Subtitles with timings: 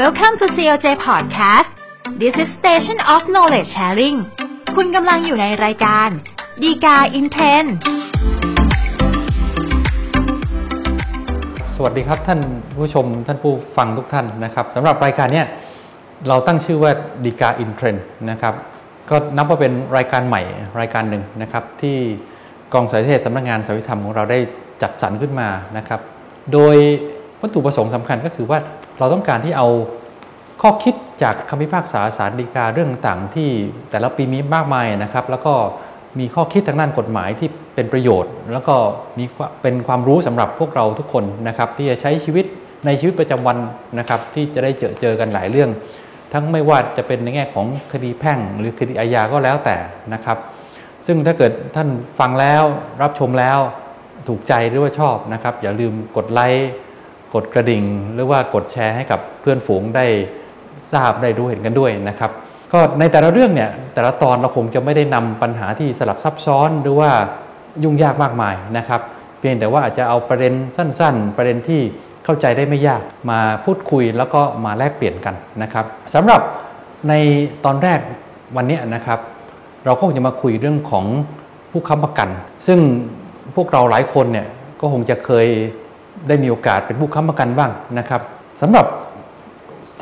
[0.00, 1.70] Welcome to COJ Podcast
[2.22, 4.16] This is Station of Knowledge Sharing
[4.76, 6.08] คุณกำลังอยู่ในรายการ
[6.62, 7.64] ฎีกาอินเทรนด์
[11.74, 12.40] สวัสดีครับท่าน
[12.76, 15.46] ผู้ชมท่านผู้ฟังทุกท่านนะครับสำหรับรายการเนี้ย
[16.28, 16.92] เราตั้งชื่อว่า
[17.24, 17.96] ฎีกาอินเทรนด์
[18.30, 18.54] นะครับ
[19.10, 20.42] ก็นับว่าเป็นรายการใหม่
[20.80, 21.96] รายการหนึ่งนะครับที่
[22.72, 24.38] กองสารนิเทศสำนักงานศาลยุติธรรมของเราได้
[24.82, 26.00] จัดสรรขึ้นมานะครับ
[26.52, 26.76] โดย
[27.40, 28.60] วัตถุประสงค์สำคัญก็คือว่า
[29.02, 29.68] เราต้องการที่เอา
[30.62, 33.48] ข้อคิดจากคำพิพากษาสารดีกาเรื่องต่างที่
[33.90, 35.54] แต่ละปีมีมากมายนะครับ แล้วก็
[36.18, 38.74] มีข้อคิดทางด้านกฎหมายที่เป็นประโยชน์ แล้วก็
[39.18, 39.24] มี
[39.62, 42.44] เป็นความรู้สำหรับพวกเราทุกคนนะครับ ที่จะใช้ชีวิต
[42.86, 43.56] ในชีวิตประจำวัน
[43.98, 45.70] นะครับ ที่จะได้เจอเจอกันหลายเรื่อง
[46.32, 49.76] ทั้งไม่ว่าจะเป็นในแง่ของคดีแพ่ง หรือคดีอาญาก็แล้วแต่
[50.14, 50.38] นะครับ
[51.06, 52.62] ซึ่งถ้าเกิดท่านฟังแล้ว
[53.02, 53.58] รับชมแล้ว
[54.28, 56.70] ถูกใจหรือว่าชอบนะครับ อย่าลืมกดไลค์
[57.34, 60.06] กดกระดิ่ง หรือว่ากดแชร์ให้กับเพื่อนฝูงได้
[60.92, 62.30] ทราบได้รู้เห็นกันด้วยนะครับ
[62.72, 67.10] ก็ในแต่ละเรื่องเนี่ยแต่ละตอนเราคงจะไม่ได้นำปัญหาที่สลับซับซ้อนหรือว่า
[67.82, 69.00] ยุ่งยากมากมายนะครับ
[69.38, 71.80] เพียงแต่ว่าอาจจะเอาประเด็นสั้น ๆ ประเด็นที่
[72.24, 76.40] เข้าใจได้ไม่ยากมาพูดคุยแล้วก็มาแลกเปลี่ยนกันนะครับสำหรับ
[77.08, 77.12] ใน
[77.64, 78.00] ตอนแรก
[78.56, 79.18] วันนี้นะครับ
[79.84, 81.04] เราก็คงจะมาคุยเรื่องของ
[81.70, 82.28] ผู้ค้ำประกัน
[82.66, 82.78] ซึ่ง
[83.56, 84.48] พวกเราหลายคนเนี่ย
[84.80, 85.46] ก็คงจะเคย
[86.28, 88.20] ได้มีโอกาสเป็นผู้ค้ำประกันบ้างนะครับ
[88.60, 88.86] สำหรับ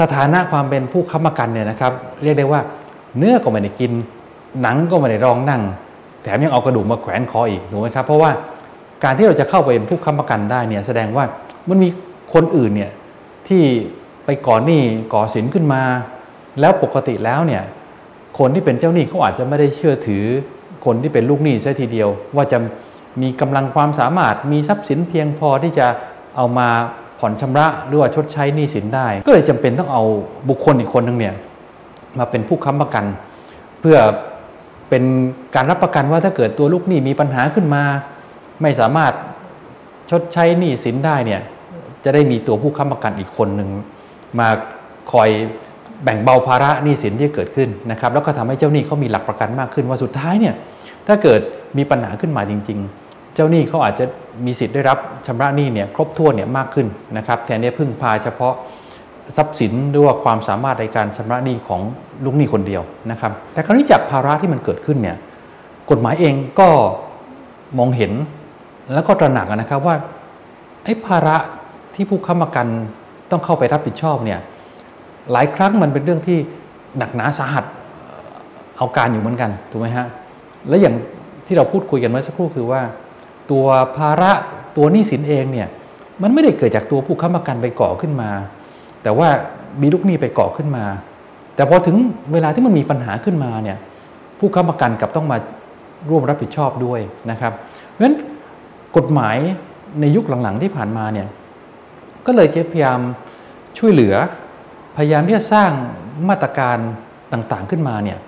[0.00, 2.60] สถานะความเป็นผู้ค้ำประกันเนี่ยนะครับเรียกได้ว่า
[3.18, 3.92] เนื้อก็ไม่ได้กิน
[4.62, 5.62] หนังก็ไม่ได้รองนั่ง
[6.22, 8.30] แถมยังเอากระดูกมาแขวนคออีกถูกไหมครับ เพราะว่า
[9.04, 11.24] การที่เราจะเข้าไปเป็นผู้ค้ำประกันได้เนี่ยแสดงว่า
[11.68, 11.88] มันมี
[12.34, 12.90] คนอื่นเนี่ย
[13.48, 13.62] ที่
[14.24, 15.82] ไปก่อหนี้ก่อสินขึ้นมา
[16.60, 17.62] แล้วปกติแล้วเนี่ย
[18.38, 20.24] คนที่เป็นเจ้าหนี้เขาอาจจะไม่ได้เชื่อถือ
[20.84, 22.58] คนที่เป็นลูกหนี้เสียทีเดียว ว่าจะ
[23.22, 25.86] มีกำลังความสามารถมีทรัพย์สินเพียงพอที่จะ
[26.36, 26.68] เอามา
[27.18, 30.02] ผ่อนชำระหรือว่าชดใช้หนี้สินได้ ก็เลยจำเป็นต้องเอา
[30.48, 31.34] บุคคลอีกคนหนึ่งเนี่ย
[32.18, 33.04] มาเป็นผู้ค้ำประกัน
[33.80, 33.98] เพื่อ
[34.88, 35.04] เป็น
[35.54, 37.82] การรับประกันว่าถ้าเกิดตัวลูกหนี้มีปัญหาขึ้นมา
[38.62, 39.12] ไม่สามารถ
[40.10, 41.40] ชดใช้หนี้สินได้เนี่ย
[42.04, 43.68] จะได้มีตัวผู้ค้ำประกันอีกคนหนึ่ง
[44.38, 44.48] มา
[45.12, 45.28] คอย
[46.04, 50.54] แบ่งเบาภาระหนี้สินที่เกิดขึ้นนะครับ แล้วก็ทำให้เจ้าหนี้เขามีหลักประกันมากขึ้นว่าสุดท้ายเนี่ย
[51.06, 51.40] ถ้าเกิด
[51.78, 53.09] มีปัญหาขึ้นมาจริงๆ
[53.40, 54.04] จ้าหนี้เขาอาจจะ
[54.46, 56.86] มีสิทธิ์ได้รับชำระหนี้เนี่ยครบถ้วนเนี่ยมากขึ้น
[57.16, 58.54] นะครับแทนที่พึ่งพาเฉพาะ
[59.36, 61.80] ทรัพย์สินหรือว่าความสามารถในการชำระหนี้ของ
[62.24, 65.16] ลูกหนี้คนเดียวนะครับ แต่คราวนี้จากภาระที่มันเกิดขึ้นเนี่ย
[65.90, 66.68] กฎหมายเองก็
[67.78, 68.12] มองเห็น
[68.92, 69.96] แล้วก็ตระหนักนะครับว่า
[70.84, 71.36] ไอ้ภาระ
[71.94, 72.66] ที่ผู้ค้ำประกัน
[73.30, 74.40] ต้องเข้าไปรับผิดชอบเนี่ย
[75.32, 76.38] หลายครั้งมันเป็นเรื่องที่
[76.98, 77.64] หนักหนาสาหัส
[78.76, 80.06] เอาการอยู่เหมือนกันถูกไหมฮะ
[80.68, 80.94] และอย่าง
[81.46, 82.80] ที่เราพูดคุยกันเมื่อสักครู่คือว่า
[83.50, 83.66] ตัว
[83.96, 84.32] ภาระ
[84.76, 85.68] ตัวหนี้สินเองเนี่ย
[86.22, 88.30] มันไม่ได้เกิดจากตัวผู้ค้ำประกันไปก่อขึ้นมา
[89.02, 89.28] แต่ว่า
[89.82, 90.84] มีลูกหนี้ไปก่อขึ้นมา
[91.54, 91.96] แต่พอถึง
[92.32, 93.78] เวลาที่มันมีปัญหาขึ้นมาเนี่ย
[94.38, 95.38] ผู้ค้ำประกันกับต้องมา
[96.10, 97.00] ร่วมรับผิดชอบด้วย
[97.30, 97.52] นะครับ
[97.88, 98.16] เพราะฉะนั้น
[98.96, 99.36] กฎหมาย
[100.00, 101.28] ในยุคหลังๆที่ผ่านมาเนี่ย
[102.26, 103.00] ก็เลยจะพยายาม
[103.78, 104.14] ช่วยเหลือ
[104.96, 105.70] พยายามที่จะสร้าง
[106.28, 106.78] มาตรการ
[107.32, 108.18] ต่างๆขึ้นมาเนี่ย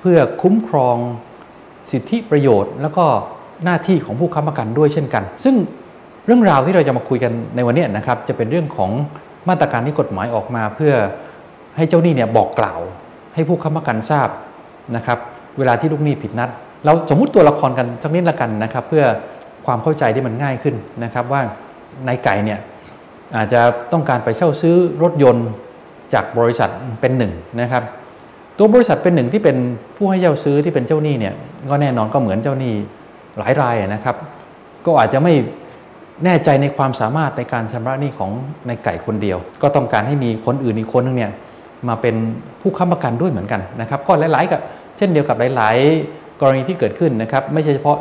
[0.00, 0.96] เพื่อคุ้มครอง
[1.90, 3.06] สิทธิประโยชน์ แล้วก็
[3.64, 5.54] หน้าที่ของผู้ค้ำประกันด้วยเช่นกัน ซึ่ง
[6.26, 8.90] เรื่องราวที่เราจะมาคุยกันในวันนี้นะครับจะเป็นเรื่องของ
[9.48, 10.94] มาตรการที่กฎหมายออกมาเพื่อ
[11.76, 12.80] ให้เจ้าหนี้เนี่ยบอกกล่าว
[13.34, 14.28] ให้ผู้ค้ำประกันทราบ
[14.96, 15.18] นะครับ
[15.58, 16.50] เวลาที่ลูกหนี้ผิดนัด
[16.84, 19.04] เราสมมุติตัวละครกันสักนิดละกันนะครับเพื่อ
[19.66, 20.74] ความเข้าใจที่มันง่ายขึ้น
[21.04, 21.40] นะครับว่า
[22.06, 22.60] นายไก่เนี่ย
[23.36, 23.60] อาจจะ
[23.92, 25.48] ต้องการไปเช่าซื้อรถยนต์
[26.14, 27.82] จากบริษัทเป็นหนึ่งนะครับ
[28.58, 29.56] ตัวบริษัทเป็นหนึ่งที่เป็น
[29.96, 31.34] ผู้ให้เช่าซื้อที่เป็นเจ้าหนี้เนี่ย
[31.70, 32.74] ก็แน่นอนก็เหมือนเจ้าหนี้
[33.38, 34.16] หลายรายนะครับ
[34.86, 35.34] ก็อาจจะไม่
[36.24, 38.30] แน่ใจในความสามารถในการชำระหนี้ของ
[38.66, 41.32] ในไก่คนเดียว ก็ต้องการให้มีคนอื่นอีกคนนึงเนี่ย
[41.88, 42.14] มาเป็น
[42.60, 44.60] ผู้ค้ำประกันด้วยเหมือนกันนะครับ ก็หลาย ๆ กับ
[44.96, 45.76] เช่นเดียวกับหลาย
[46.08, 47.98] ๆ กรณีที่เกิดขึ้นนะครับ ไม่ใช่เฉพาะ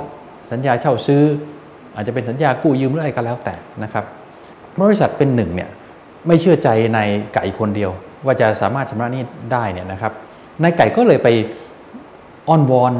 [0.52, 1.22] สัญญาเช่าซื้อ
[1.96, 4.06] อาจจะเป็นสัญญากู้ยืมหรืออะไรก็แล้วแต่นะครับ
[4.82, 5.70] บริษัทเป็นหนึ่งเนี่ย
[6.28, 7.00] ไม่เชื่อใจใน
[7.34, 7.92] ไก่คนเดียว
[8.26, 10.14] ว่าจะสามารถชำระหนี้ได้เนี่ยนะครับ
[10.62, 11.28] นายไก่ก็เลยไป
[12.48, 12.94] อ้อนวอน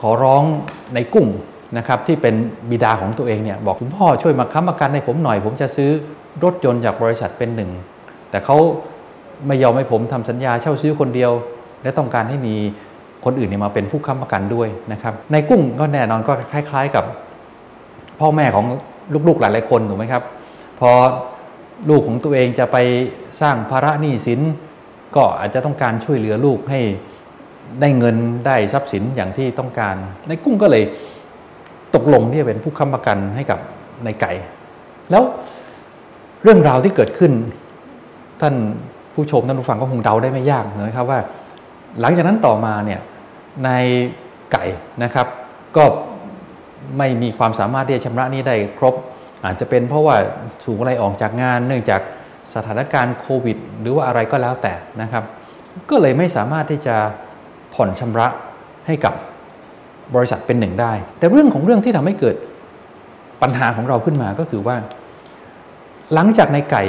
[0.00, 0.42] ขอร้อง
[0.94, 1.26] ในกุ้ง
[1.76, 2.34] นะครับที่เป็น
[2.70, 5.90] บิดาของตัวเองเนี่ยบอกคุณพ่อช่วยมาค้ำประกันให้ผมหน่อย ผมจะซื้อ
[6.44, 7.70] รถยนต์จากบริษัทเป็นหนึ่ง
[8.30, 8.56] แต่เขา
[9.46, 11.32] ไม่ยอมให้ผมทำสัญญาเช่าซื้อคนเดียว
[11.82, 12.54] และต้องการให้มี
[13.24, 17.04] คนอื่นเนี่ยมาเป็นผู้ค้ำประกันด้วยนะครับในกุ้งก็แน่นอนก็คล้าย ๆกับ
[18.20, 18.66] พ่อแม่ของ
[19.28, 20.22] ลูกๆหลายๆคนถูกไหมครับ
[20.80, 20.90] พอ
[21.88, 22.76] ลูกของตัวเองจะไป
[23.40, 24.40] สร้างภาระหนี้สิน
[25.16, 26.80] ก็อาจจะต้องการช่วยเหลือลูกให้
[27.80, 28.16] ได้เงิน
[28.46, 29.94] ได้ทรัพย์สินอย่างที่ต้องการ
[30.28, 30.82] ในกุ้งก็เลย
[31.94, 33.58] ตกลงที่จะเป็นผู้ค้ำประกันให้กับ
[34.04, 34.32] ในไก่
[35.10, 35.22] แล้ว
[36.42, 37.32] เรื่องราวที่เกิดขึ้น
[38.40, 38.54] ท่าน
[39.14, 41.20] ผู้ชมท่านผู้ฟังก็คงเดาได้ไม่ยากนะครับว่า
[42.00, 43.00] หลังจากนั้นต่อมาเนี่ย
[43.64, 43.70] ใน
[44.52, 44.64] ไก่
[45.02, 45.26] นะครับ
[45.76, 45.84] ก็
[46.98, 48.94] ไม่มีความสามารถที่จะชำระนี้ได้ครบ
[49.44, 50.16] อาจจะเป็นเพราะว่า
[50.64, 52.00] ถูกอะไรออกจากงาน เนื่องจาก
[52.54, 55.24] สถานการณ์โควิด หรือว่าอะไรก็แล้วแต่นะครับ
[55.90, 56.96] ก็เลยไม่สามารถที่จะ
[57.74, 58.28] ผ่อนชำระ
[58.86, 59.14] ให้กับ
[60.14, 62.36] บริษัทเป็นหนึ่งได้ แต่เรื่องของเรื่องที่ทำให้เกิด
[63.42, 64.76] ปัญหาของเราขึ้นมาก็คือว่า
[66.14, 66.84] หลังจากในไก่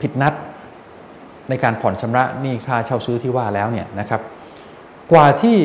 [0.00, 0.34] ผิดนัด
[1.48, 4.20] ในการผ่อนชำระหนี้ค่าเช่าซื้อที่ว่าแล้วเนี่ยนะครับ
[5.12, 5.56] กว่าที่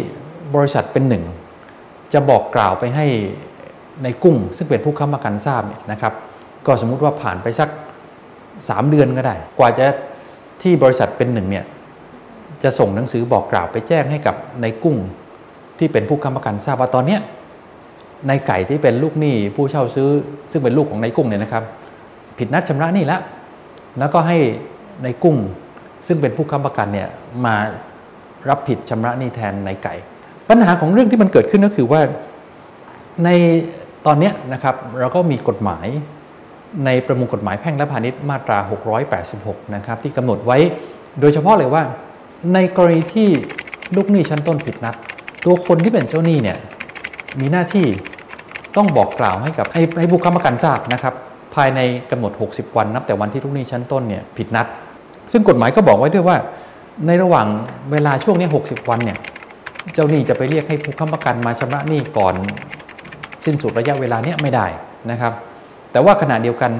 [0.56, 1.24] บริษัทเป็นหนึ่ง
[2.14, 3.06] จะบอกกล่าวไปให้
[4.04, 6.14] ในกุ้ง ซึ่งเป็นผู้ค้ำประกันทราบเนี่ยนะครับ
[6.66, 7.70] ก็สมมุติว่าผ่านไปสัก
[8.70, 9.86] สามเดือนก็ได้ กว่าจะ
[10.62, 11.66] ที่บริษัทเป็นหนึ่งเนี่ย
[12.64, 14.98] จะส่งหนังสือบอกกล่าวไปแจ้งให้กับในกุ้ง
[15.82, 17.20] ที่เป็นผู้ค้ำประกันทราบว่าตอนเนี้ย
[18.28, 20.10] ในไก่ที่เป็นลูกหนี้ผู้เช่าซื้อ
[20.52, 21.64] ซึ่งเป็นลูกของในกุ้งเนี่ยนะครับ
[22.38, 23.22] ผิดนัดชำระหนี้แล้ว
[24.00, 24.38] แล้วก็ให้
[25.04, 25.38] ในกุ้ง
[26.08, 27.10] ซึ่งเป็นผู้ค้ำประกันเนี่ย
[27.46, 27.56] มา
[28.50, 29.96] รับผิดชำระหนี้แทนในไก่
[30.50, 32.02] ปัญหาของเรื่องที่มันเกิดขึ้นก็คือว่า
[33.24, 33.30] ใน
[34.06, 35.88] ตอนนี้นะครับเราก็มีกฎหมาย
[36.86, 38.58] ในประมวลกฎหมายแพ่งและพาณิชย์มาตรา
[39.16, 40.58] 686 นะครับที่กำหนดไว้
[41.20, 41.84] โดยเฉพาะเลยว่า
[42.54, 43.30] ในกรณีที่
[43.96, 44.96] ลูกหนี้ชั้นต้นผิดนัด
[45.46, 46.58] ตัวคนที่เป็นเจ้าหนี้เนี่ย
[47.40, 47.88] มีหน้าที่
[48.78, 51.14] ต้องบอกกล่าวให้กับให้ให้ผู้ค้ำประกันทราบนะครับ
[51.56, 51.80] ภายใน
[52.12, 54.68] กำหนด 60 วันนับแต่วันที่ลูกหนี้ชั้นต้นเนี่ยผิดนัด
[55.32, 56.38] ซึ่งกฎหมายก็บอกไว้ด้วยว่า
[57.08, 57.48] ในระหว่าง
[57.92, 59.18] เวลาช่วงนี้ 60 วันเนี่ย
[59.94, 62.36] เจ้าหนี้จะไปเรียกให้ผู้ค้ำประกันมาชำระหนี้ก่อน
[63.46, 64.66] สิ้นสุดระยะเวลาเนี้ยไม่ได้
[65.12, 65.34] นะครับ
[65.92, 66.72] แต่ว่าขณะเดียวกัน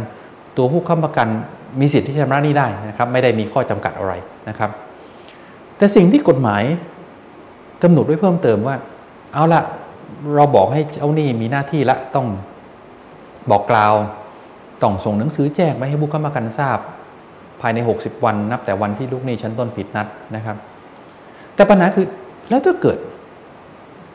[0.58, 1.28] ตัวผู้ค้ำประกัน
[1.80, 4.14] มีสิทธิ์ที่ชำระหนี้ได้นะครับ ไม่ได้มีข้อจำกัดอะไร
[4.50, 4.70] นะครับ
[5.78, 6.64] แต่สิ่งที่กฎหมาย
[7.84, 8.76] กำหนดไว้เพิ่มเติมว่า
[9.34, 9.62] เอาละ
[10.36, 12.28] เราบอกให้เจ้าหนี้มีหน้าที่ละต้อง
[13.52, 13.94] บอกกล่าว
[14.82, 16.78] ต้องส่งหนังสือแจ้งไปให้ผู้ค้ำประกันทราบ
[17.62, 20.58] ภายใน 60 วันนับแต่วันที่ลูกหนี้ชั้นต้นผิดนัดนะครับ
[21.56, 22.06] แต่ปัญหาคือ
[22.50, 22.98] แล้วถ้าเกิด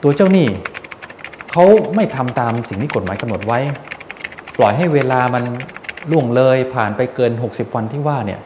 [0.02, 0.46] ตัวเจ้าหนี้
[1.50, 1.64] เขา
[1.96, 3.58] ไม่ทำตามสิ่งที่กฎหมายกำหนดไว้
[4.58, 5.44] ปล่อยให้เวลามัน
[6.10, 8.40] ล่วงเลยผ่านไปเกิน 60 วันที่ว่าเนี่ย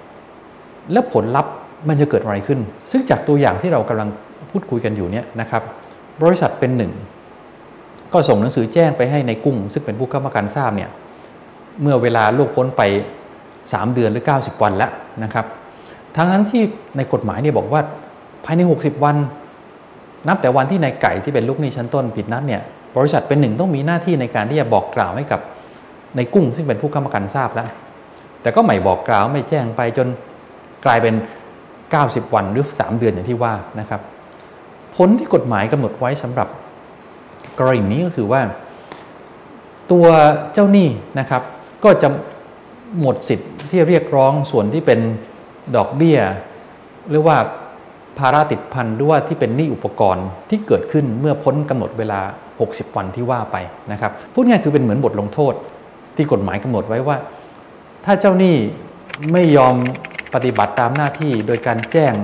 [0.92, 1.52] แล้วผลลัพธ์
[1.88, 4.08] มันจะเกิดอะไรขึ้น ซึ่งจากตัวอย่างที่เรากำลัง
[4.50, 5.62] พูดคุยกันอยู่เนี่ยนะครับ
[6.22, 6.92] บริษัทเป็นหนึ่ง
[8.12, 10.90] ก็ส่งหนังสือแจ้งไปให้ในกุ้ง ซึ่งเป็นผู้ค้ำประกันทราบเนี่ย
[11.82, 12.82] เมื่อเวลาล่วงพ้นไป
[13.36, 14.90] 3 เดือนหรือ 90 วันแล้ว
[15.24, 15.46] นะครับ
[16.16, 16.62] ทั้งนั้นที่
[16.96, 17.80] ในกฎหมายเนี่ยบอกว่า
[18.44, 19.16] ภายใน 60 วัน
[20.28, 22.62] นับแต่วันที่นายไก่ที่เป็นลูกหนี้ชั้นต้นผิดนัดเนี่ย
[22.96, 25.40] บริษัทเป็นหนึ่งต้องมีหน้าที่ในการที่จะบอกกล่าวให้กับ
[26.16, 27.68] ในกุ้งซึ่งเป็นผู้ค้ำประกันทราบแล้ว
[28.42, 30.08] แต่ก็ไม่บอกกล่าวไม่แจ้งไปจน
[30.84, 31.14] กลายเป็น
[31.74, 34.00] 90 วันหรือ 3 เดือนอย่างที่ว่านะครับ
[35.06, 36.48] ลที่กฎหมายกำหนดไว้สำหรับ
[37.58, 38.42] กรณีนี้ก็คือว่า
[39.92, 40.06] ตัว
[40.52, 40.88] เจ้าหนี้
[41.18, 41.42] นะครับ
[41.84, 42.08] ก็จะ
[43.00, 45.00] หมดสิทธิ์ที่เรียกร้องส่วนที่เป็น
[45.76, 46.18] ดอกเบี้ย
[47.10, 47.36] หรือว่า
[48.18, 52.20] ภาระติดพันหรือว่าที่เป็นหนี้อุปกรณ์ที่เกิดขึ้นเมื่อพ้นกำหนดเวลา
[52.58, 53.56] 60 วันที่ว่าไป
[53.92, 55.54] นะครับพูดง่ายคือเป็นเหมือนบทลงโทษ
[56.16, 57.16] ที่กฎหมายกำหนดไว้ว่า
[58.04, 58.56] ถ้าเจ้าหนี้
[59.32, 59.74] ไม่ยอม
[60.34, 62.14] ปฏิบัติตามหน้าที่โดยการแจ้ง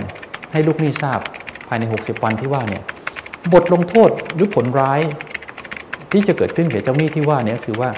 [0.52, 1.20] ให้ลูกหนี้ทราบ
[1.69, 2.83] ภายใน 60 วันที่ว่าเนี่ย
[3.53, 5.01] บทลงโทษหรือผลร้าย
[6.13, 7.91] ที่จะเกิดขึ้นแก่เจ้าหนี้ที่ว่าเนี้คือว่า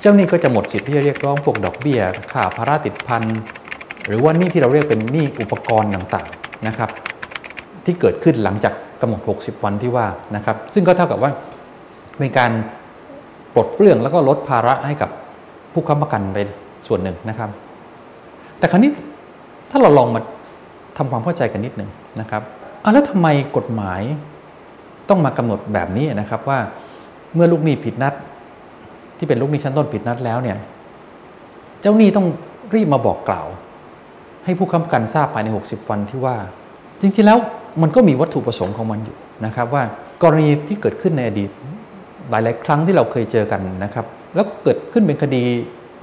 [0.00, 2.00] เจ้าหนี้ก็จะหมดสิทธิ์ที่จะเรียกร้องพวกดอกเบี้ย
[2.32, 3.22] ค่าภาระติดพัน
[4.06, 6.90] หรือว่าหนี้ที่เราเรียกเป็นหนี้อุปกรณ์ต่างๆนะครับ
[7.84, 10.06] ที่เกิดขึ้นหลังจากกำหนด 60 วันที่ว่า
[10.36, 11.30] นะครับ ซึ่งก็เท่ากับว่า
[12.18, 12.50] เป็นการ
[13.54, 15.10] ปลดเปลื้องแล้วก็ลดภาระให้กับ
[15.72, 16.48] ผู้ค้ำประกันเป็น
[16.86, 17.50] ส่วนหนึ่งนะครับ
[18.58, 18.92] แต่ครั้นี้
[19.70, 20.20] ถ้าเราลองมา
[20.98, 22.42] ทำความเข้าใจกันนิดหนึ่งนะครับ
[22.92, 24.02] แล้วทำไมกฎหมาย
[25.08, 26.58] ต้องมากำหนดแบบนี้นะครับว่า
[27.34, 28.14] เมื่อลูกหนี้ผิดนัด
[29.18, 30.56] ที่เป็นลูกหนี้ชั้นต้นผิดนัดแล้วเนี่ย
[31.80, 32.26] เจ้าหนี้ต้อง
[32.74, 33.46] รีบมาบอกกล่าว
[34.44, 36.36] ให้ผู้ค้ำประกันทราบภายใน 60 วันที่ว่า
[37.00, 37.38] จริงๆแล้ว
[37.82, 39.82] มันก็มีวัตถุประสงค์ของมันอยู่นะครับ ว่า
[40.22, 41.50] กรณีที่เกิดขึ้นในอดีต
[42.30, 45.42] หลายๆ ครั้งที่เราเคยเจอกันนะครับ แล้วก็เกิดขึ้นเป็นคดี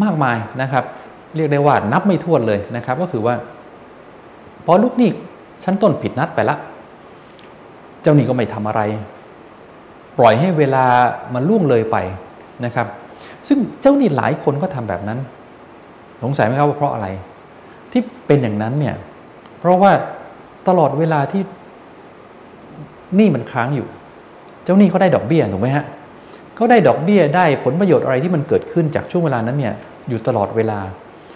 [0.03, 0.83] มากมายนะครับ
[1.35, 3.35] เรียกได้ว่านับไม่ถ้วนเลยนะครับ ก็คือว่า
[4.65, 5.09] พอลูกหนี้
[5.63, 6.57] ชั้นต้นผิดนัดไปละ
[8.01, 8.81] เจ้าหนี้ก็ไม่ทำอะไร
[10.19, 10.85] ปล่อยให้เวลา
[11.33, 11.97] มันล่วงเลยไป
[12.65, 12.87] นะครับ
[13.47, 15.19] ซึ่งเจ้าหนี้หลายคนก็ทำแบบนั้น
[16.23, 17.07] สงสัยไหมครับว่าเพราะอะไร
[17.91, 18.95] ที่เป็นอย่างนั้นเนี่ย
[19.59, 19.91] เพราะว่า
[20.67, 21.41] ตลอดเวลาที่
[23.15, 23.87] หนี้มันค้างอยู่
[24.63, 25.85] เจ้าหนี้เขาได้ดอกเบี้ยถูกไหมฮะ
[26.55, 29.73] เขาได้ดอกเบี้ยได้ผลประโยชน์อะไรที่มันเกิดขึ้นจากช่วงเวลานั้นเนี่ย
[30.09, 30.79] อยู่ตลอดเวลา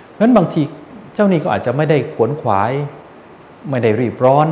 [0.10, 0.62] เพราะฉะนั้นบางที
[1.14, 2.72] เจ้าหนี้ก็อาจจะไม่ได้ขวนขวาย
[3.70, 4.48] ไม่ได้รีบร้อน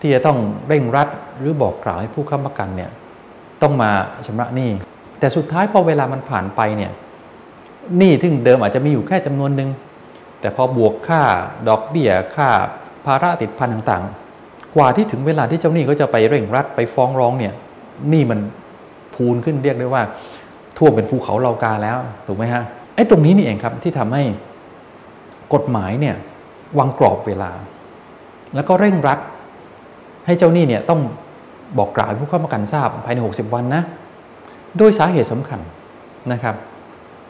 [0.00, 0.38] ที่จะต้อง
[0.68, 1.08] เร่งรัด
[1.40, 2.90] หรือบอกกล่าวให้ผู้ค้ำประกันเนี่ย
[3.62, 3.90] ต้องมา
[4.26, 4.70] ชำระหนี้
[5.20, 6.92] แต่สุดท้ายพอเวลามันผ่านไปเนี่ย
[7.98, 9.68] หนี้ที่เดิมอาจจะมีอยู่แค่จำนวนหนึ่ง
[10.40, 11.22] แต่พอบวกค่า
[11.68, 12.48] ดอกเบี้ยค่า
[13.06, 17.54] ภาระติดพันต่างๆ กว่าที่ถึงเวลาที่เจ้าหนี้เขาจะไปเร่งรัดไปฟ้องร้องเนี่ย
[18.08, 18.40] หนี่มัน
[19.14, 20.02] พูนขึ้นเรียกได้ว่า
[20.76, 22.62] ท่วมเป็นภูเขาเลากาแล้วถูกไหมฮะ
[22.94, 24.22] ไอ้ตรงนี้นี่เองครับที่ทำให้
[25.54, 26.16] กฎหมายเนี่ย
[26.78, 27.50] วางกรอบเวลา
[28.54, 29.18] แล้วก็เร่งรัด
[30.26, 31.00] ให้เจ้าหนี้เนี่ยต้อง
[31.78, 33.82] บอกกล่าวผู้ค้ำประกันทราบภายใน 60 วันนะ
[34.78, 35.60] โดยสาเหตุสำคัญ
[36.32, 36.54] นะครับ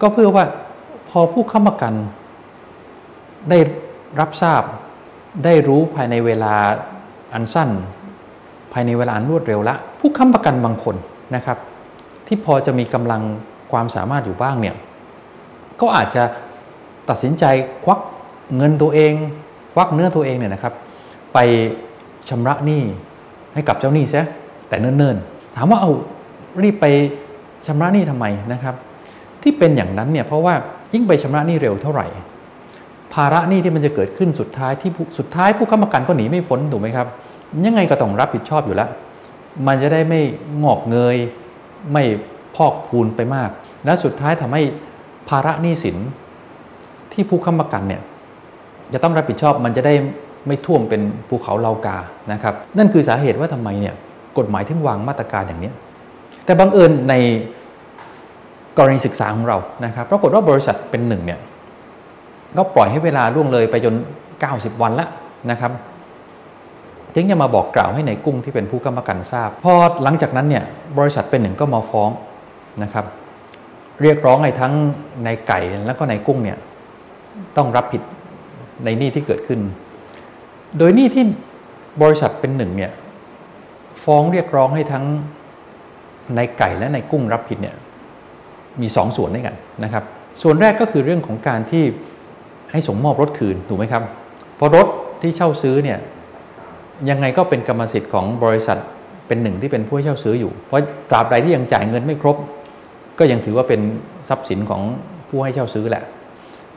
[0.01, 0.45] ก็เพื่อว่า
[1.09, 1.95] พอผู้ค้ำประกัน
[3.51, 3.59] ได้
[4.21, 4.63] รับทราบ
[5.45, 6.55] ได้รู้ภายในเวลา
[7.33, 7.71] อันสั้น
[8.73, 10.97] ภายในเวลาอันรวดเร็วละ ผู้ค้ำประกันบางคน
[11.35, 11.59] นะครับ
[12.27, 13.23] ที่พอจะมีกำลัง
[13.73, 14.77] ความสามารถอยู่บ้างเนี่ย
[15.81, 16.23] ก็อาจจะ
[17.09, 17.45] ตัดสินใจ
[17.85, 18.01] ควัก
[18.57, 19.13] เงินตัวเอง
[19.75, 20.75] ควักเนื้อตัวเองเนี่ยนะครับ
[21.35, 21.39] ไป
[22.29, 22.83] ชำระหนี้
[23.55, 24.25] ให้กับเจ้าหนี้เสีย
[24.69, 25.91] แต่เนิ่นๆ ถามว่าเอา
[26.63, 26.87] รีบไป
[27.67, 28.75] ชำระหนี้ทำไมนะครับ
[29.43, 30.55] ที่เป็นอย่างนั้นเนี่ยเพราะว่า
[30.93, 32.07] ยิ่งไปชำระหนี้เร็วเท่าไหร่
[33.15, 37.07] ภาระหนี้ที่มันจะเกิดขึ้นสุดท้ายที่สุดท้ายผู้ค้ำประกันก็หนีไม่พ้นถูกไหมครับ
[37.65, 38.91] ยังไงก็ต้องรับผิดชอบอยู่แล้ว
[39.67, 40.21] มันจะได้ไม่
[40.63, 41.17] งอกเงย
[41.93, 42.05] ไม่
[42.57, 43.51] พอกพูนไปมาก
[43.85, 44.63] และสุดท้ายทำให้
[45.29, 45.97] ภาระหนี้สิน
[47.13, 48.03] ที่ผู้ค้ำประกันเนี่ย
[48.93, 49.95] จะต้องรับผิดชอบมันจะได้
[50.47, 51.99] ไม่ท่วมเป็นภูเขาเลากา
[52.33, 53.95] นะครับ นั่นคือสาเหตุว่าทำไมเนี่ย
[54.39, 55.71] กฎหมายถึงวางมาตรการอย่างนี้
[56.45, 57.15] แต่บังเอิญใน
[58.77, 61.41] กรณีศึกษาของเรานะครับปรากฏว่าบริษัทเป็นหนึ่งเนี่ย
[62.57, 63.95] ก็ปล่อยให้เวลาล่วงเลยไปจน
[64.39, 65.07] 90 วันละ
[65.51, 65.73] นะครับ
[67.15, 70.65] จึงจะมาบอกกล่าวให้ในกุ้งที่เป็นผู้กรรมการทราบพอหลังจากนั้นเนี่ย
[70.99, 72.11] บริษัทเป็นหนึ่งก็มาฟ้อง
[72.83, 73.05] นะครับ
[74.03, 74.73] เรียกร้องให้ทั้ง
[75.25, 76.59] ในไก่แล้วก็ในกุ้งเนี่ย
[77.57, 78.03] ต้องรับผิด
[78.85, 79.61] ในหนี้ที่เกิดขึ้น
[80.79, 81.25] โดยหนี้ที่
[82.03, 82.93] บริษัทเป็นหนึ่งเนี่ย
[84.05, 85.05] ฟ้องเรียกร้องให้ทั้ง
[86.37, 87.77] ในไก่และในกุ้งรับผิดเนี่ย
[88.81, 90.05] มีสองส่วนด้วยกันนะครับ
[90.43, 91.85] ส่วนแรกก็คือเรื่องของการที่
[92.71, 94.03] ให้ส่งมอบรถคืนถูกไหมครับ
[94.57, 94.87] เพราะรถ
[95.23, 95.99] ที่เช่าซื้อเนี่ย
[97.11, 98.79] ยังไงก็เป็นกรรมสิทธิ์ของบริษัท
[99.27, 100.79] เป็นหนึ่งที่เป็นผู้ให้เช่าซื้ออยู่ เพราะ
[101.11, 102.37] ตราบใดที่ยังจ่ายเงินไม่ครบ
[103.19, 103.81] ก็ยังถือว่าเป็น
[104.29, 104.83] ทรัพย์สินของ
[105.29, 106.03] ผู้ให้เช่าซื้อแหละ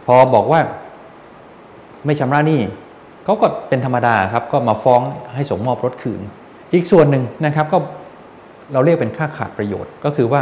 [0.06, 0.60] พอบอกว่า
[2.06, 2.62] ไม่ชำระหนี้
[3.26, 5.02] เขาก็เป็นธรรมดาครับก็มาฟ้อง
[5.36, 6.22] ให้ส่งมอบรถคืน
[6.74, 7.78] อีกส่วนหนึ่งนะครับก็
[8.74, 10.42] เราเรียกเป็นค่าขาดประโยชน์ ก็คือว่า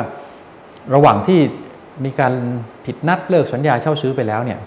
[0.95, 1.39] ระหว่างที่
[2.05, 2.33] มีการ
[2.85, 4.59] ผิดนัดเลิกสัญญาเช่าซื้อไปแล้วเนี่ย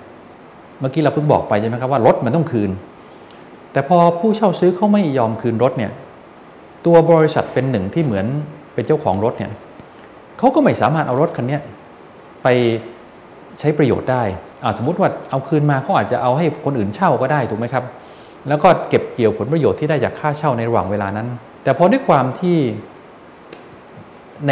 [0.80, 2.70] เมื่อกี้เราเพิ่งบอกไปใช่ไหมครับว่ารถมันต้องคืน
[3.72, 5.92] แต่พอผู้เช่าซื้อเขาไม่ยอมคืนรถเนี่ย
[6.86, 8.26] ตัวบริษัทเป็นหนึ่งที่เหมือน
[8.74, 9.52] เป็นเจ้าของรถเนี่ย
[10.38, 11.58] เขาก็ไม่สามารถเอารถคันนี้
[12.42, 12.48] ไป
[13.60, 14.22] ใช้ประโยชน์ได้
[14.78, 17.84] สมมติว่าเอาคืนมาเขาอาจจะเอาให้คนอื่นเช่าก็ได้ถูกไหมครับ
[18.48, 21.28] แล้วก็เก็บเกี่ยวผลประโยชน์ที่ได้จากค่าเช่าในระหว่างเวลานั้น
[21.64, 22.58] แต่พอด้วยความที่
[24.46, 24.50] ใน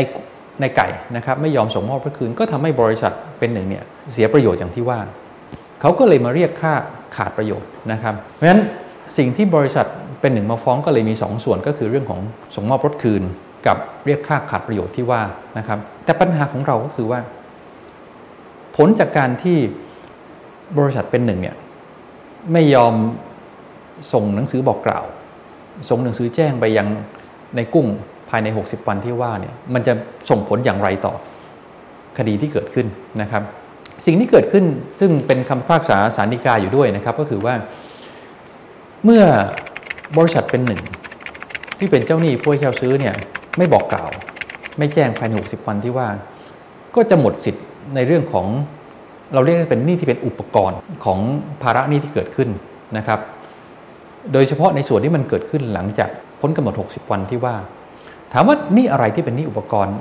[0.61, 4.99] ในไก่นะครับไม่ยอมส่งมอบพระคืนก็ทำให้บริษัทเป็นหนึ่งเนี่ยเสียประโยชน์อย่างที่ว่า
[5.81, 6.75] เขาก็เลยมาเรียกค่า
[7.17, 8.63] ขาดประโยชน์นะครับ เพราะฉะนั้น
[9.19, 9.87] สิ่งที่บริษัท
[10.21, 12.21] เป็นหนึ่งมาฟ้องก็เลยมี 2สส่วนก็คือเรื่องของ
[12.55, 13.23] ส่งมอบรถคืน
[13.67, 15.23] กับเรียกค่าขาดประโยชน์ที่ว่า
[15.59, 17.21] นะครับ แต่ปัญหาของเราก็คือว่า
[18.77, 19.59] ผลจากการที่
[20.79, 21.57] บริษัทเป็นหนึ่งเนี่ย
[22.53, 22.95] ไม่ยอม
[24.13, 25.05] ส่งหนังสือบอกกล่าว
[25.89, 26.89] ส่งหนังสือแจ้งไปยัง
[27.57, 27.87] ในกุ้ง
[28.31, 29.93] ภายใน 60 วันที่ว่าเนี่ยมันจะ
[30.31, 31.15] ส่งผลอย่างไรต่อ
[32.19, 32.87] คดีที่เกิดขึ้น
[33.23, 33.43] นะครับ
[34.07, 34.65] สิ่งที่เกิดขึ้น
[35.01, 37.55] ซึ่งเป็นคำพิพากษาสารดีกาอยู่ด้วยนะครับ ก็คือว่า
[39.05, 39.23] เมื่อ
[40.17, 40.83] บริษัทเป็นหนึ่ง
[41.79, 43.15] ที่เป็นเจ้าหนี้ผู้ให้เช่าซื้อเนี่ย
[43.59, 44.11] ไม่บอกกล่าว
[44.79, 46.09] ไม่แจ้งภายใน60 วันที่ว่า
[46.95, 48.47] ก็จะหมดสิทธิ์ในเรื่องของ
[49.35, 51.19] เราเรียกเป็นหนี้ที่เป็นอุปกรณ์ของ
[51.63, 52.49] ภาระหนี้ที่เกิดขึ้น
[52.97, 53.21] นะครับ
[54.33, 56.11] โดยเฉพาะในส่วนที่มันเกิดขึ้นหลังจาก
[56.41, 57.55] พ้นกำหนด 60 วันที่ว่า
[58.33, 59.97] ถามว่านี่อะไรที่เป็นนี้อุปกรณ์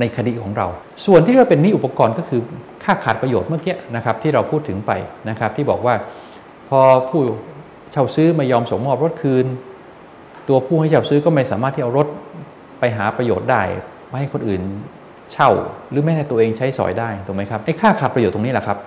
[0.00, 0.66] ในคดีของเรา
[1.06, 2.40] ส่วนที่เราเป็นนี้อุปกรณ์ก็คือ
[2.84, 4.90] ค่าขาดประโยชน์เมื่อกี้นะครับที่เราพูดถึงไป
[5.28, 5.94] นะครับ ที่บอกว่า
[6.68, 7.20] พอผู้
[7.92, 9.46] เช่าซื้อไม่ยอมส่งมอบรถคืน
[10.48, 12.06] ตัวผู้ให้เช่าซื้อก็ไม่สามารถที่เอารถ
[12.80, 13.62] ไปหาประโยชน์ได้
[14.08, 14.62] ไม่ให้คนอื่น
[15.32, 15.50] เช่า
[15.90, 18.78] หรือแม้แต่ตัวเองใช้สอยได้ถูกไหมครับไอ้ค่าขาดประโยชน์ตรงนี้แหละครับ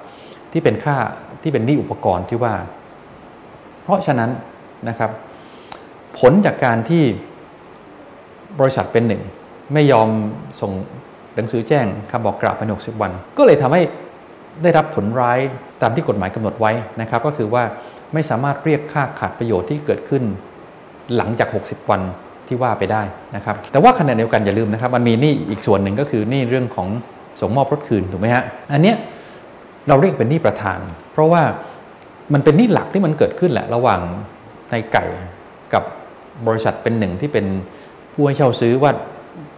[0.51, 0.95] ที่เป็นค่า
[1.41, 2.53] ที่เป็นหนี้อุปกรณ์ที่ว่า
[3.85, 4.29] เพราะฉะนั้น
[4.89, 5.11] นะครับ
[6.19, 7.03] ผลจากการที่
[8.59, 9.21] บริษัทเป็นหนึ่ง
[9.73, 10.09] ไม่ยอม
[10.61, 10.71] ส่ง
[11.35, 13.81] หนังสือแจ้งคำบอกกล่าวภายใน60 วัน ก็เลยทำให้
[14.63, 15.39] ได้รับผลร้าย
[15.81, 17.63] ตามที่กฎหมายกำหนดไว้นะครับ ก็คือว่า
[18.13, 20.23] ไม่สามารถเรียกค่าขาดประโยชน์ที่เกิดขึ้น
[21.15, 22.01] หลังจาก 60 วัน
[22.47, 23.03] ที่ว่าไปได้
[23.35, 26.87] นะครับ แต่ว่าขณะเดียวกันอย่าลืมนะครับ มันมีนี่อีกส่วนหนึ่งก็คือนี่เรื่องของ
[27.39, 28.95] ส่งมอบรถคืนถูกไหมฮะอันเนี้ย
[29.87, 30.79] เราเรียกเป็นหนี้ประธาน
[31.13, 31.41] เพราะว่า
[32.33, 34.01] มันเป็นนี้หลักที่มันเกิดขึ้นแหละ ระหว่าง
[34.71, 35.05] ในไก่
[35.73, 35.83] กับ
[36.47, 37.45] บริษัทเป็นหนึ่งที่เป็น
[38.13, 38.91] ผู้ให้เช่าซื้อว่า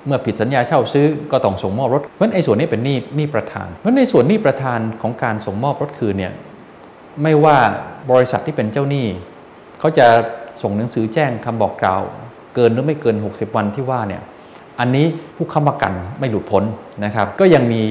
[0.06, 6.34] เมื่อผิดสัญญาเช่าซื้อก็ต้องส่งมอบรถ เพราะไอ้ส่วนนี้เป็นหนี้หนี้ประธาน เพราะในส่วนหนี้ประธานของการส่งมอบรถคืนเนี่ย
[7.24, 7.58] ไม่ว่า
[8.12, 9.08] บริษัทที่เป็นเจ้าหนี้
[9.80, 10.08] เขาจะ
[10.62, 12.02] ส่งหนังสือแจ้งคำบอกกล่าว
[12.56, 14.24] เกินหรือไม่เกิน 60 วันที่ว่าเนี่ย
[14.80, 15.06] อันนี้
[15.36, 16.64] ผู้ค้ำประกันไม่หลุดพ้น
[17.06, 17.82] นะครับ ก็ยังมี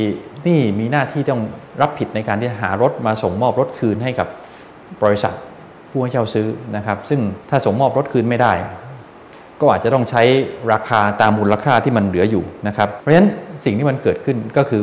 [0.47, 1.43] นี้มีหน้าที่ต้อง
[1.81, 4.29] รับผิดในการที่หารถมาส่งมอบรถคืนให้กับ
[5.03, 5.35] บริษัท
[5.91, 8.53] ผู้ให้เช่าซื้อนะครับ ซึ่งถ้าส่งมอบรถคืนไม่ได้
[9.61, 10.23] ก็อาจจะต้องใช้
[10.73, 13.29] ราคาตามมูลค่าที่มันเหลืออยู่นะครับ เพราะฉะนั้น
[13.65, 14.83] สิ่งที่มันเกิดขึ้นก็คือ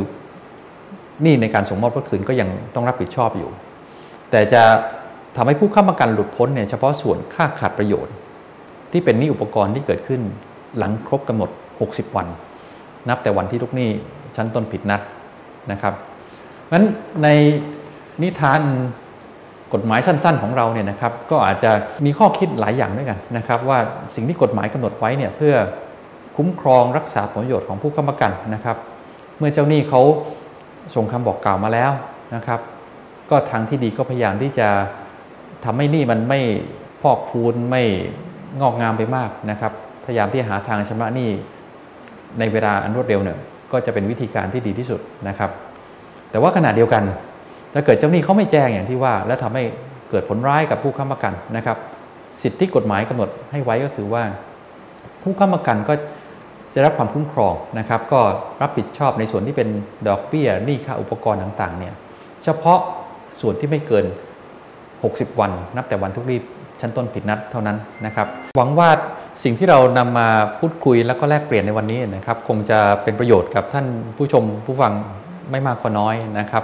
[1.26, 3.50] นี้ในการส่งมอบรถคืนก็ยังต้องรับผิดชอบอยู่
[4.32, 4.64] แต่จะ
[5.36, 8.14] ทำให้ผู้ค้ำประกันหลุดพ้นเนี่ยเฉพาะส่วนค่าขาดประโยชน์
[8.92, 10.22] ที่เป็นนี้อุปกรณ์ที่เกิดขึ้น
[10.78, 11.50] หลังครบกำหนด
[11.84, 12.28] 60 วัน
[13.10, 13.90] นับแต่วันที่ลูกหนี้
[14.36, 15.02] ชั้นต้นผิดนัด
[15.72, 15.94] นะครับ
[16.72, 16.86] งั้น
[17.24, 17.28] ใน
[18.22, 18.62] นิทาน
[19.74, 21.72] กฎหมายสั้น ๆ ของเราเนี่ยนะครับก็อาจจะ
[22.06, 23.80] มีข้อคิดหลายอย่างด้วยกันนะครับ ว่า
[24.16, 25.56] สิ่งที่กฎหมายกำหนดไว้เนี่ยเพื่อ
[26.38, 28.78] คุ้มครองรักษาผลประโยชน์ของผู้ค้ำประกันนะครับ
[29.38, 30.02] เมื่อเจ้าหนี้เขา
[30.96, 31.92] ส่งคำบอกกล่าวมาแล้ว
[32.36, 32.60] นะครับ
[33.30, 34.68] ก็ทางที่ดีก็พยายามที่จะ
[35.66, 36.40] ทำให้หนี้มันไม่
[37.02, 37.84] พอกพูนไม่
[38.62, 39.72] งอกงามไปมากนะครับ
[40.06, 41.30] พยายามที่หาทางชำระหนี้
[42.40, 43.38] ในเวลาอันรวดเร็วเนี่ย
[43.72, 45.52] ก็จะเป็นวิธีการที่ดีที่สุดนะครับ
[46.32, 47.04] แต่ว่าขณะเดียวกัน
[47.74, 49.64] ถ้าเกิดเจ้าหนี้เขาไม่แจ้งอย่างที่ว่า แล้วทำให้
[50.10, 51.78] เกิดผลร้ายกับผู้ค้ำประกันนะครับ
[52.42, 54.24] สิทธิกฎหมายกำหนดให้ไว้ก็คือว่า
[55.22, 55.94] ผู้ค้ำประกันก็
[56.74, 58.22] จะรับความคุ้มครองนะครับ ก็
[58.62, 59.70] รับผิดชอบในส่วนที่เป็น
[60.08, 61.94] ดอกเบี้ยหนี้ค่าอุปกรณ์ต่างๆเนี่ย
[62.44, 62.80] เฉพาะ
[63.42, 64.06] ส่วนที่ไม่เกิน
[64.76, 66.44] 60 วัน นับแต่วันทุกรีบ
[66.82, 68.28] ชั้นต้นผิดนัดเท่านั้นนะครับ
[68.58, 68.90] หวังว่า
[69.44, 70.28] สิ่งที่เรานำมา
[70.60, 73.86] พูดคุยแล้วก็แลกเปลี่ยนในวันนี้นะครับ คงจะเป็นประโยชน์กับท่าน
[74.18, 74.94] ผู้ชมผู้ฟัง
[75.52, 76.64] ไม่มากก็น้อยนะครับ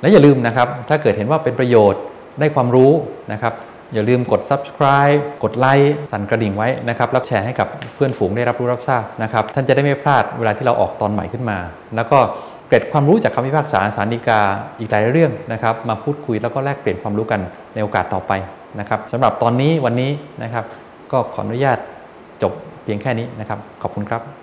[0.00, 2.00] และอย่าลืมนะครับ ถ้าเกิดเห็นว่าเป็นประโยชน์
[2.40, 2.92] ได้ความรู้
[3.32, 3.54] นะครับ
[3.94, 11.58] อย่าลืมกด subscribe กดไลค์สั่นกระดิ่งไว้นะครับรับแชร์ให้กับเพื่อนฝูงได้รับรู้รับทราบนะครับ ท่านจะได้ไม่พลาดเวลาที่เราออกตอนใหม่ขึ้นมา
[11.96, 12.18] แล้วก็
[12.68, 14.40] เกร็ดความรู้จากคำพิพากษาสารดีกา
[14.78, 17.40] อีกหลายเรื่องนะครับ มาพูดคุยแล้วก็แลกเปลี่ยนความรู้กัน
[17.74, 18.32] ในโอกาสต่อไป
[18.80, 20.10] นะครับสำหรับตอนนี้วันนี้
[20.42, 20.64] นะครับ
[21.12, 21.78] ก็ขออนุญาต
[22.42, 24.37] จบเพียงแค่นี้นะครับ ขอบคุณครับ